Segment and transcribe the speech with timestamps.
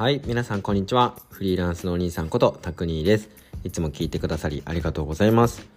[0.00, 1.14] はい皆さんこんにちは。
[1.28, 3.28] フリーランスのお兄さんことタクニーです。
[3.64, 5.68] いつも聞いてくださりありがとうございます。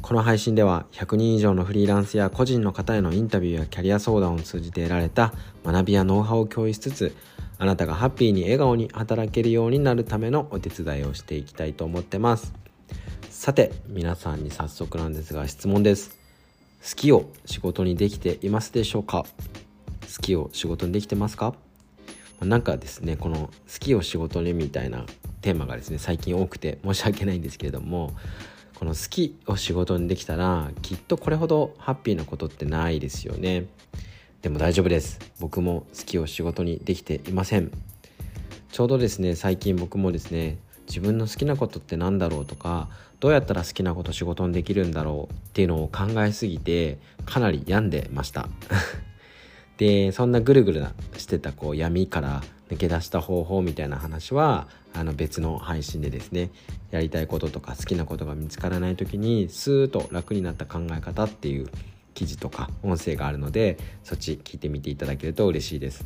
[0.00, 7.16] この配信では100人以上のフリーランスや個人の方へのインタビューやキャリア相談を通じて得られた学びやノウハウを共有しつつ
[7.58, 12.52] あなたがハッピーに笑顔に働けるようになるためのお手伝いをしていきたいと思ってます。
[13.28, 16.16] さて皆さんに早速なんですが質問です。
[16.88, 19.24] 好きを仕事にできていますでしょうか？
[19.24, 21.54] 好きを仕事にできてますか？
[22.40, 25.04] なんかですねこの好きを仕事にみたいな
[25.40, 28.12] テーマがですね最近多くて申し訳ないんですけれども
[28.74, 33.66] この好きを仕事にできたらきっとこれほどハッピーなことってないですよね。
[34.42, 35.20] でも大丈夫です。
[35.40, 37.70] 僕も好きを仕事にできていません。
[38.70, 42.88] ちょうどですね最近僕もですね自分の好きなことって何だろうとか
[43.20, 48.48] どうやったら好きなこと仕事にできるんだろうっていうのを考えすぎてかなり病んでました。
[49.78, 56.50] でそんなぐるぐるしてたこう闇から抜け出した方法みたいな話はあの別の配信でですね
[56.90, 61.68] やりたいこととか好きなことが見つからない時にスーッと楽になった考え方っていう
[62.14, 66.04] 記事とか音声があるのでそっち聞いてみていただけると嬉しいです。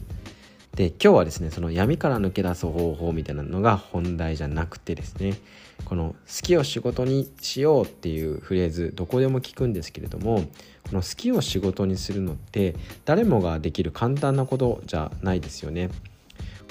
[0.74, 5.34] で今日はですねその闇から抜け出す方法みたいなのが本題じゃなくてですね
[5.84, 10.44] この「好きを仕事にしよう」っていうフレーズどこでも聞くんですけれども
[10.88, 15.90] この好きを仕事にするのって誰もができる簡単なことじゃないですよね。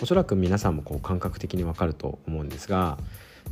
[0.02, 3.00] おそらく皆さんもこう感覚的にわかると思うんですが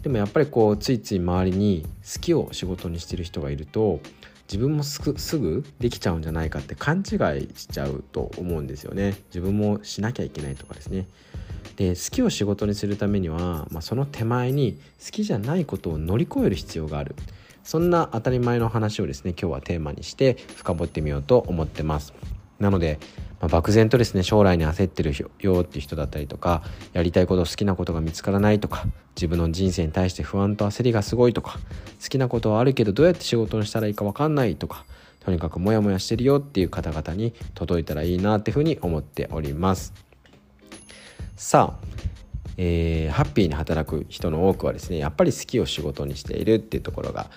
[0.04, 4.00] でもやっぱりこうついつい周りに好きを仕事にしてる人がいると
[4.48, 5.02] 自分もす
[5.40, 11.08] ぐできちゃうんじゃないかって勘違いしちゃうと思うんですよね自分もしなきゃいけないとかですね
[11.76, 17.16] で好きを仕事にするためには、まあ、その手前に好きじゃないことを乗り越える必要がある。
[17.64, 22.14] そんな当たり前の話をですね今日はテーマにして深掘ってみようと思ってます。
[22.60, 23.00] なので
[23.40, 28.86] まあ、漠然とですね将来に焦ってるよっていう人だったりとかやりたいこと好きなことが見つからないとか
[29.16, 31.60] 自分の人生に対して不安と焦りがすごいとか
[32.02, 34.86] 好きなことはあるけどどうやって仕事にしたらいいか分かんないとか
[35.20, 40.05] とにかくモヤモヤしてるよっていう方々に届いたらいいなっていうふうに思っております。
[41.36, 41.86] さあ
[42.58, 47.30] えー、ハッピーに働く人の多くはですねやっぱり好きを仕事にしているっていうところが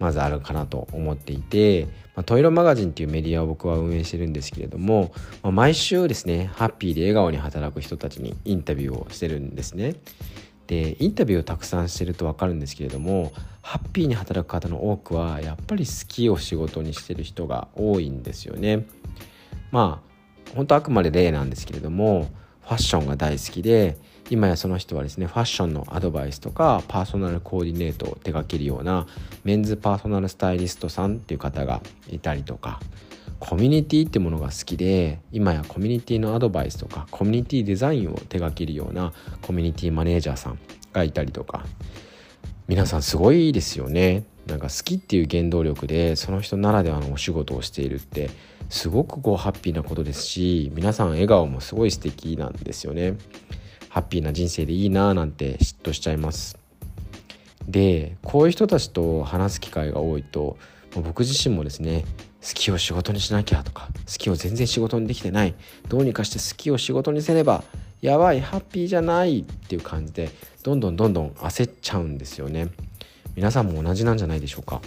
[0.00, 1.84] まずあるかなと思っていて、
[2.16, 9.94] まあ、トイロマガジンっていうメディアを僕は運営してるんですけれども、まあ、毎週ですねハッピーで笑顔に働く人たちにインタビューをしてるんですね。
[10.66, 18.86] でインタビューをたくさんしてると分かるんですけれどもハッピーに働く方の多くはやっぱり好きを仕事にしてる人が多いんですよね。
[19.70, 23.96] まあ本当あくまで例なんですけれどもァッションが大好きで
[24.30, 29.06] 今やその人はですねファッションのアドバイスとかパーソナルコーディネートを手掛けるような
[29.44, 32.80] メンズパーソナルスタイリストさんっていう方がいたりとか
[33.40, 40.58] コミュニティってものが好きで今やコミュニティのアドバイスとかコミュニティデザインを手掛けるようなコミュニティマネージャーさん
[40.92, 41.64] がいたりとか
[42.68, 44.22] 皆さんすごいですよね。
[44.50, 48.30] なんか好きっていう原動力でその人ならではのお仕事をしているって
[48.68, 53.16] すごくこうハッピーなことですし皆さん笑顔もすごい素敵なんですよね。
[53.90, 56.56] ハッピーな人生でいいなーなんて嫉妬しちゃいます
[57.66, 60.56] でこういう人たちと話す機会が多いと
[60.94, 62.04] 僕自身もですね
[62.40, 65.54] 好きを仕事にしなきゃとか好きを全然仕事にできてない
[65.88, 67.64] どうにかして好きを仕事にせねば
[68.00, 70.30] やばいハッピーじゃないっていう感じで
[70.62, 72.68] どんどんどんどん焦っちゃうんですよね
[73.34, 74.80] 皆さんも同じなんじゃないでしょうか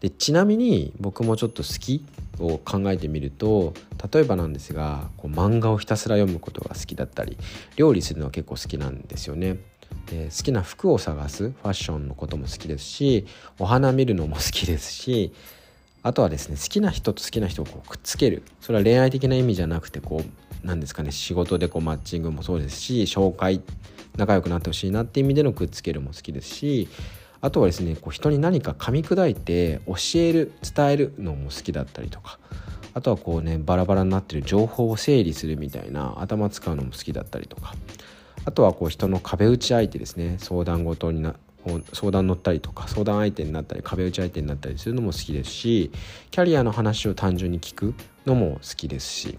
[0.00, 2.04] でちなみに僕もちょっと好き
[2.38, 3.72] を考えてみると
[4.12, 7.38] 例えばなんですがこう漫画をひたすら読むことが好きだったり
[7.76, 9.56] 料理するのは結構好きなんですよね。
[10.06, 13.26] で好きな服を探すファッションのことも好きですし
[13.58, 15.32] お花見るのも好きですし
[16.02, 23.62] あとはですね好きな人と好きな人をこうくっつけるそれは恋愛的な意味じゃなくてこうなんですかね仕事でこうマッチングもそうですし紹介
[24.16, 26.88] 仲良くなってほしいなっていう意味でのくっつけるも好きですし
[27.40, 32.38] あとはですねこう人に何か噛み砕いて教える伝えるのも好きだったりとか
[32.94, 37.74] あとはこうねバラバラになってる情報を整理するみたいな頭使うのも好きだったりとか
[38.46, 41.34] あとはこう人の壁打ち相手ですね相談事にな
[41.92, 45.90] 相談乗ったりとか相談相手になったり壁打ち相手になったりするのも好きですし
[46.30, 47.94] キャリアの話を単純に聞く
[48.24, 49.38] のも好きですし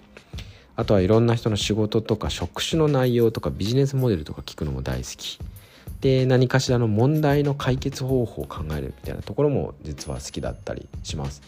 [0.77, 5.39] あとはいろんな人の仕事とか職種の内容とかビジネスモデルとか聞くのも大好き
[6.01, 11.41] で何かしらの問題の解決方法を考えるみたいなところも実は好きだったりします。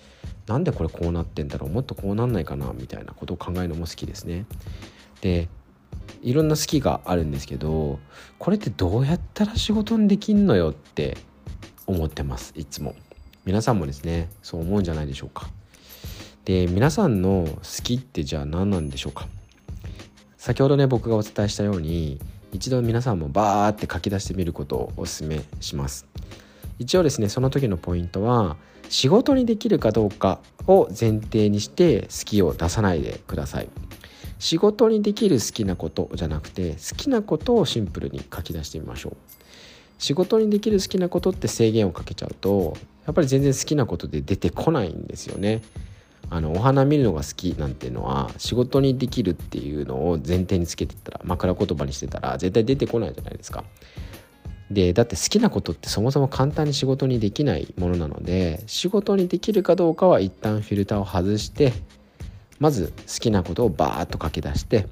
[0.48, 1.70] なんでこれこうなってんだろう？
[1.70, 2.74] もっとこうなんないかな？
[2.74, 4.48] みたいなことを考えるのも好きですね。
[5.22, 5.48] で
[6.24, 8.00] いろんな好きがあるんですけど
[8.40, 11.18] これってどうやったら仕事にできんのよって
[11.86, 12.96] 思ってますいつも。
[13.46, 15.52] 皆さんもですねそう思うんじゃないでしょうか。
[16.46, 19.28] で皆さんの好きってじゃあ何なんでしょうか？
[20.38, 22.20] 先ほどね僕がお伝えしたように
[22.52, 26.08] 一度皆さんもバーって書き出してみることをお勧めします。
[26.80, 28.58] 一応ですねその時のポイントは
[28.90, 33.70] 仕事にできるかどうかを前提にして好きを出さないでください。
[34.40, 39.18] 仕事にできる好きなことじゃなくて好きなことをシンプルに書き出してみましょう。
[39.98, 45.62] 仕事にできる好きなことって制限をかけちゃうとやっぱり全然好きなことで出てこないんですよね。
[46.30, 53.64] あのお花見るのが好きなんていうのは仕事にできるっていうのを前提につけてたら枕言葉にしてたら絶対出てこないじゃないですか。
[54.72, 61.74] でだって好きなことってそもそも簡単に仕事にできないものなので仕事にできるかどうかは一旦フィルターを外して
[62.60, 64.88] まず好きなことをバーッと書き出して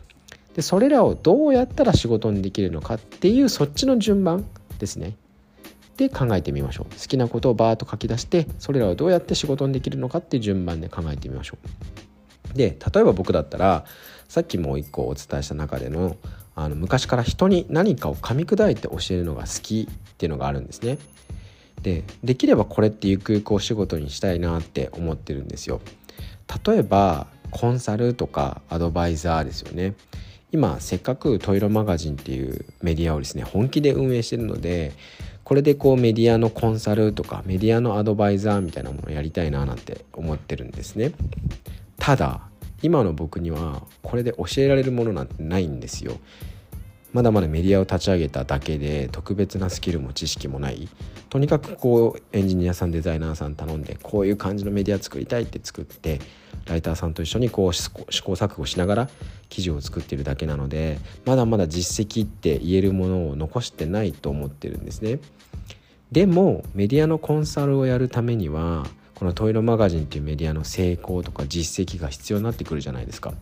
[0.56, 4.48] でそれらをどうやったら仕事にできるのかっていうそっちの順番
[4.80, 5.16] ですね。
[5.98, 11.58] で考えてみましょう好きなことをバーッと書き出してそれらをどうやって仕事にできるのかっていう順番で考えてみましょ
[12.54, 13.86] うで例えば僕だったら
[14.28, 16.18] さっきもう一個お伝えした中での
[16.56, 20.98] あの昔から人に何かを噛み砕いて教えるのが好きっていうのがあるんですね。
[21.84, 25.82] でできればこれってゆくゆくお仕事にしたいなって思ってるんですよ。
[26.66, 29.94] 例えばコンサルとかアドバイザーですよね。
[30.52, 34.94] 今せっかくトイロマガジンっていうメディアをですね本気で運営してるので
[35.48, 41.14] これでこうメディアのコンサルとかメディアのアドバイザーみたいなものをやりたいななんて思ってるんですね。
[41.98, 42.42] ただ
[42.82, 46.18] 今の僕にはこれで教えられるものなんてないんですよ
[47.18, 50.88] まだまだメディアを立ち上げただけで特別なスキルも知識もない
[51.32, 56.20] とにかくこうエンジニアさんデザイナーさん頼んでこういう感じのメディア作りたいって作って
[56.68, 58.04] ライターさんと一緒にこう試行
[58.34, 59.10] 錯誤しながら
[59.50, 65.18] 記事を作ってるだけなのでまだまだ実績って言えるものを残してないと思ってるんですね
[66.12, 68.86] でもメディアのコンサルをやるためには
[69.16, 73.34] このトイロマガジンっていうメディアの成功とか実績が必要になってくるじゃないですか。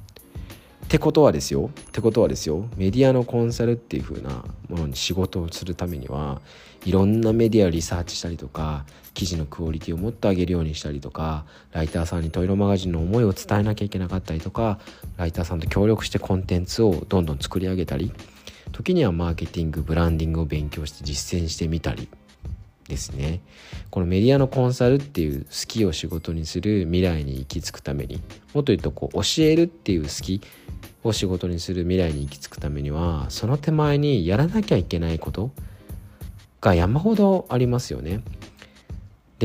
[0.96, 1.72] ってことはですよ。
[1.90, 2.70] ってことはですよ。
[2.78, 6.40] メディアのコンサルっていう風なものに仕事をするためには
[6.86, 11.44] いろんなメディアをリサーチしたりとか記事のクオリティをもっと上げるようにしたりとか
[11.74, 14.80] ライターさんにトイロマガジンの思いを伝えなきゃいけなかったりとか
[15.18, 18.14] ライターさんと協力してコンテンツをどんどん作り上げたり
[18.72, 22.08] 時にはマーケティングブランディングを勉強して実践してみたり
[22.88, 23.42] ですね。
[23.90, 28.22] このメディアのコンサルっていう好きを仕事にする未来に行き着くために
[28.54, 30.42] もっと言うとこう教えるっていう好き
[31.04, 35.52] を仕事にする未来に行き着くためにはその手前にやらなきゃいけないこと
[36.62, 38.22] が山ほどありますよね。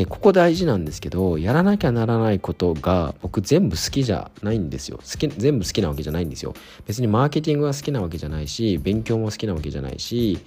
[0.00, 4.96] でここ大事なんですけどやらなきゃならないことが僕全部好きじゃないんですよ。
[4.96, 6.54] 好き全部好きなわけじゃないんですよ。
[6.86, 10.38] 別にマーケティングが好きなわけじゃないし勉強も好きなわけじゃないし、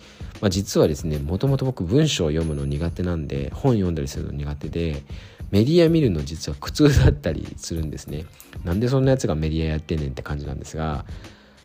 [0.41, 5.03] まあ、実はですねもともと僕文章を読むの苦手なんで本読んだりするの苦手で
[5.51, 8.25] メディア見るの実は苦痛だったりするんですね。
[8.63, 11.05] なんでそんなやつがメディアやってんねんって感じなんですが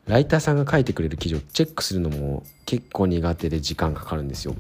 [0.07, 4.57] ライターさんが書いてくれる記事をチェックするのも結構苦手で時間かかるんですよ。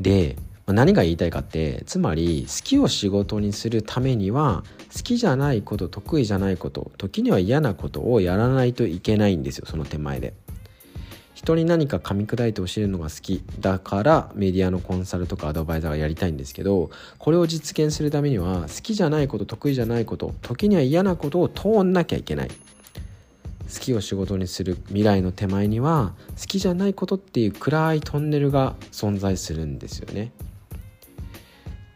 [0.00, 0.34] で
[0.72, 4.64] 何が言いたいかってつまり好きを仕事にするためには
[4.94, 10.34] 好きじゃないこと得意じゃないこと時には嫌なことをやらないといけないんですよその手前で。
[11.40, 22.54] 人に何か噛み砕いて教えるのが好きだからメディアのコンサルとかアドバイザーがやりたいんですけどこれを実現するためには好きじゃないこと得意じゃないこと時には嫌なことを通んなきゃいけない好
[23.80, 30.32] きを仕事にする未来の手前には好きじゃないことっていう暗いトンネルが存在するんですよね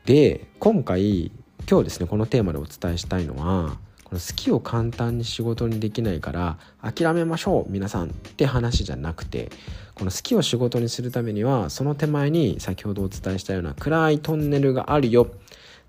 [0.04, 1.32] で今回
[1.68, 9.50] 今日ですねこのテーマでお伝えしたいのはこの好きを簡単に仕事にできないから諦めましょう皆さんって話じゃなくて
[9.94, 15.30] この好きを仕事にするためにはその手前に先ほどお伝えしたような暗いトンネルがあるよ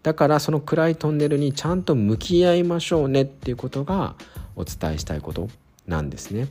[0.01, 4.15] だからその暗いトンネルにちゃんと向き合いましょうねっていうことが
[4.55, 5.49] お伝えしたいこと
[5.87, 6.47] なんですね。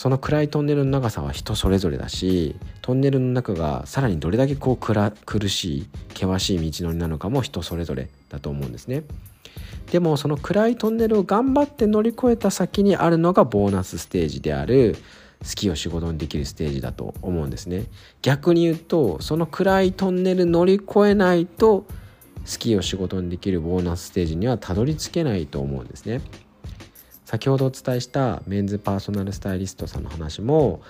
[0.00, 9.02] その暗いトンネルの長さは人それぞれだしトンネルの中がさらにどれだけこう苦しい険しい道のりなのかも人それぞれだと思うんですね。
[9.92, 14.96] でもその暗いトンネルを頑張って乗り越えた先にあるのがボーナスステージである
[15.44, 17.84] 好きを仕事にできるステージだと思うんですね。
[18.22, 21.86] 逆に言うとその暗いトンネル乗り越えないと好
[22.58, 26.22] きを仕事にできるボーナスステージにはたどり着けないと思うんですね。
[27.30, 30.82] 先ほどお伝えしたメンズパーソナルスタイリストさんの話も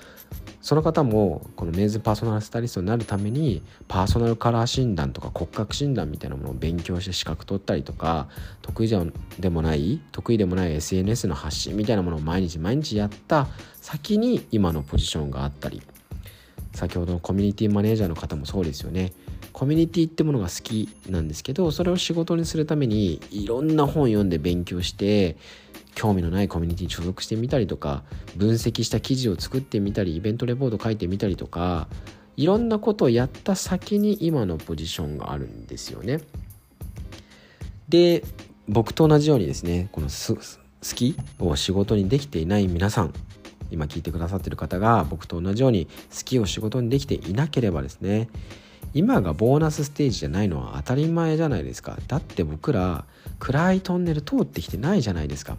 [0.62, 8.26] その方もこのメンズパーソナルスタイリストになるためにパーソナルカラー診断とか骨格診断みたいなものを勉強して資格取ったりとか
[8.62, 9.04] 得意じゃ
[9.38, 13.46] でもない得意でもない SNS の発信みたいなものを毎日毎日やった
[13.82, 15.82] 先に今のポジションがあったり。
[16.72, 19.12] 先ほどのコミュニティマネージャーの方もそうですよね。
[19.52, 25.36] コミュニティってものが好きなんですけどそれを仕事にするためにいろんな本読んで勉強して
[25.94, 28.02] 興味のないコミュニティに所属してみたりとか
[28.36, 31.88] 分析した記事を作ってみたりイベントレポート書いてみたりとか
[32.36, 36.20] いろんなことをやった先に今のポジションがあるんですよね。
[37.88, 38.24] で
[38.68, 40.40] 僕と同じようにですねこの好
[40.94, 43.12] きを仕事にできていない皆さん
[43.70, 48.28] 今聞いてくださってる方が僕と同じように好きを仕事にできていなければですね
[48.94, 53.04] 今がボーナスステージじゃないのは当たり前じゃないですかだって僕ら
[53.38, 55.56] 暗いトンネル通ってきてないじゃないですか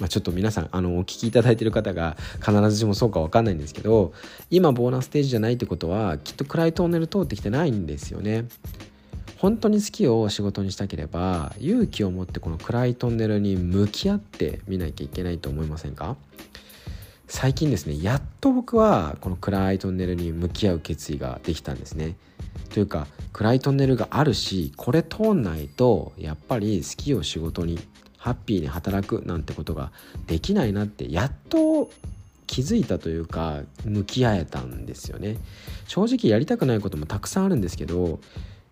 [0.00, 4.12] まあ、ちょっと皆さんあのお聞きいただいてる方が必ずしもそうか分かんないんですけど
[4.50, 8.44] 今ボーナスステージじゃないってことはきっと暗いトンネル通ってきてないんですよね。
[9.38, 16.16] 本当に好きを仕事にしたければ勇気を持ってこの暗いトンネルに向き合ってみなきゃいけないと思いませんか？
[17.28, 22.16] 最近ですねやっと僕はこの暗いトンネルに向き合う決意ができたんですね
[22.72, 27.78] というか暗いトンネルがあるしこれ通んないとやっぱり好きを仕事に
[28.26, 29.92] ハッピーに働くなんてことが
[30.26, 31.88] できないなってやっと
[32.48, 35.36] 気づいたというか向き合えたんですよね。
[35.86, 38.18] 正直やりたくないこともたくさんあるんですけど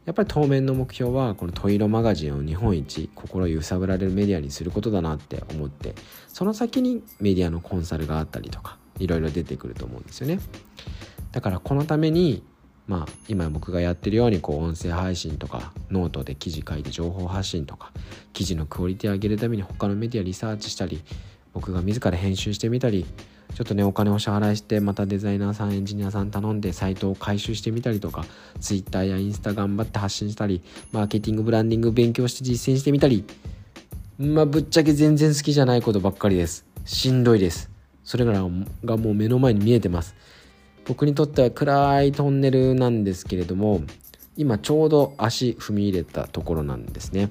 [0.06, 5.94] やっぱり当面の目標はこの「トイロマガジン」を日本一心揺さぶられるメディアにすることだなって思って
[6.26, 10.40] その先にメディアのコンサルがあったりとかいろいろ出てくると思うんですよね。
[11.30, 12.42] だからこのために
[12.86, 17.92] まあ今僕がやってるようにこう音声配信とかノートで記事書いて情報発信とか
[18.32, 21.02] 記事のクオリティ上げるために他のメディアリサーチしたり
[21.52, 23.06] 僕が自ら編集してみたり
[23.54, 28.24] ちょっとねお金を支払いしてまたデザイナーさんエンジニアさん頼んでサイトを改修してみたりとか
[28.60, 30.62] Twitter やインスタ頑張って発信したり
[30.92, 33.24] マーケティングブランディング勉強して実践してみたり。
[34.18, 36.64] まあぶっちゃけ全然好きじゃないことばっかりです。
[36.84, 37.70] しんどいです。
[38.04, 40.14] それらがもう目の前に見えてます。
[40.86, 43.82] 僕にとっては暗いトンネルなんですけれども
[44.36, 47.30] 今ちょうど足踏み入れたところなんですね。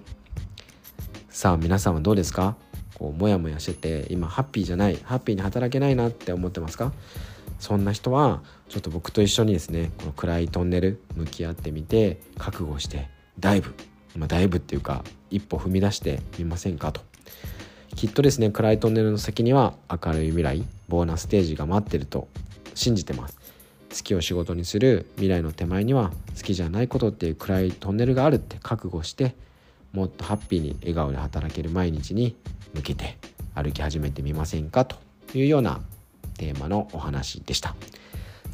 [1.29, 2.55] さあ皆さんはどうですか？
[2.97, 6.93] こうモヤモヤしてて今ハッピーじゃないハッピーに働けないなって思ってますか？
[7.59, 13.73] そんな人はちょっと僕と一緒にですねこの暗いトンネル向き合ってみて覚悟してダイブ、
[14.15, 17.01] まあ、ダイブっていうか一歩踏み出してみませんかと。
[17.95, 22.27] きっとですね暗いトンネルの先には明るい未来ボーナスステージが待ってると
[22.75, 23.37] 信じてます。
[23.93, 29.35] 好きを仕事にする未来の手前には好きじゃないことっていう暗いトンネルがあるって覚悟して
[29.93, 32.35] もっとハッピーに笑顔で働ける毎日に
[32.73, 33.17] 向けて
[33.53, 34.97] 歩き始めてみませんかと
[35.35, 35.79] いうような
[36.37, 37.75] テーマのお話でした。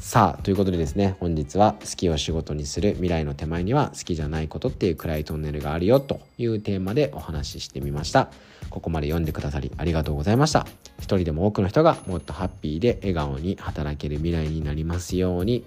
[0.00, 8.28] さあということでですね本日は好きを仕事にする未来の手前には好きじゃないことっていう暗いトンネルがあるよというテーマでお話ししてみました。
[8.70, 10.66] ここまで読んでくださりありがとうございました。
[10.98, 15.64] 一人でも多くの人がもっとハッピーで笑顔に働ける未来になりますように。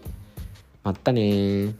[0.83, 1.73] まったね